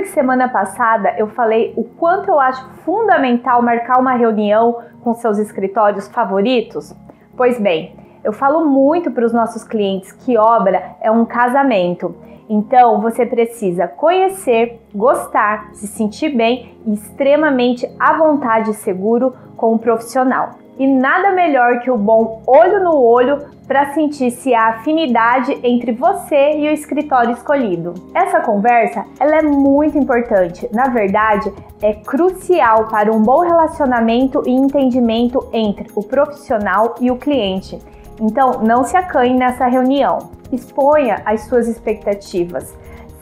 [0.00, 5.36] que semana passada eu falei o quanto eu acho fundamental marcar uma reunião com seus
[5.36, 6.96] escritórios favoritos?
[7.36, 7.94] Pois bem,
[8.24, 12.16] eu falo muito para os nossos clientes que obra é um casamento.
[12.48, 19.74] Então você precisa conhecer, gostar, se sentir bem e extremamente à vontade e seguro com
[19.74, 20.52] o profissional.
[20.78, 25.92] E nada melhor que o bom olho no olho para sentir se há afinidade entre
[25.92, 27.92] você e o escritório escolhido.
[28.14, 34.50] Essa conversa ela é muito importante, na verdade, é crucial para um bom relacionamento e
[34.50, 37.78] entendimento entre o profissional e o cliente.
[38.18, 40.30] Então, não se acanhe nessa reunião.
[40.50, 42.74] Exponha as suas expectativas.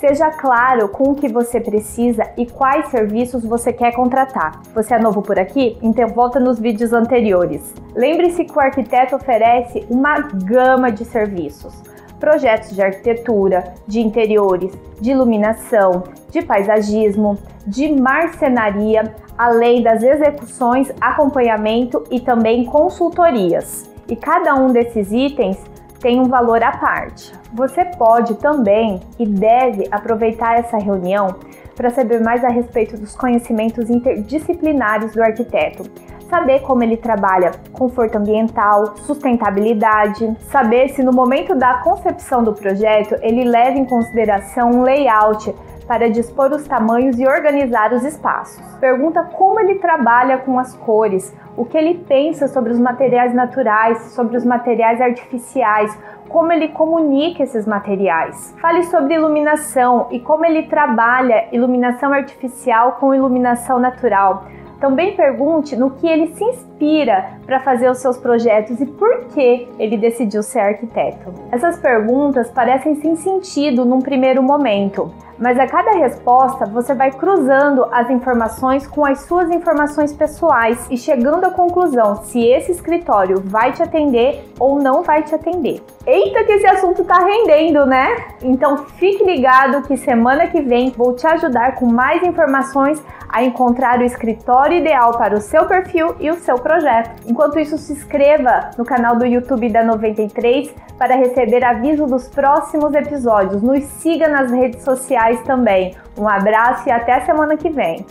[0.00, 4.60] Seja claro com o que você precisa e quais serviços você quer contratar.
[4.74, 5.78] Você é novo por aqui?
[5.80, 7.72] Então volta nos vídeos anteriores.
[7.94, 11.74] Lembre-se que o arquiteto oferece uma gama de serviços.
[12.18, 22.04] Projetos de arquitetura, de interiores, de iluminação, de paisagismo, de marcenaria, além das execuções, acompanhamento
[22.10, 23.88] e também consultorias.
[24.08, 25.56] E cada um desses itens
[26.04, 27.32] tem um valor à parte.
[27.54, 31.36] Você pode também e deve aproveitar essa reunião
[31.74, 35.90] para saber mais a respeito dos conhecimentos interdisciplinares do arquiteto.
[36.28, 43.16] Saber como ele trabalha conforto ambiental, sustentabilidade, saber se no momento da concepção do projeto
[43.22, 45.54] ele leva em consideração um layout
[45.86, 48.62] para dispor os tamanhos e organizar os espaços.
[48.80, 53.98] Pergunta como ele trabalha com as cores, o que ele pensa sobre os materiais naturais,
[54.14, 55.96] sobre os materiais artificiais,
[56.28, 58.54] como ele comunica esses materiais.
[58.60, 64.44] Fale sobre iluminação e como ele trabalha iluminação artificial com iluminação natural.
[64.80, 69.68] Também pergunte no que ele se inspira para fazer os seus projetos e por que
[69.78, 71.32] ele decidiu ser arquiteto.
[71.50, 77.86] Essas perguntas parecem sem sentido num primeiro momento, mas a cada resposta você vai cruzando
[77.92, 83.72] as informações com as suas informações pessoais e chegando à conclusão se esse escritório vai
[83.72, 85.82] te atender ou não vai te atender.
[86.06, 88.08] Eita, que esse assunto tá rendendo, né?
[88.42, 93.02] Então fique ligado que semana que vem vou te ajudar com mais informações
[93.34, 97.10] a encontrar o escritório ideal para o seu perfil e o seu projeto.
[97.26, 102.94] Enquanto isso, se inscreva no canal do YouTube da 93 para receber aviso dos próximos
[102.94, 103.60] episódios.
[103.60, 104.84] Nos siga nas redes
[105.24, 105.96] sociais também.
[106.16, 108.04] Um abraço e até semana que vem.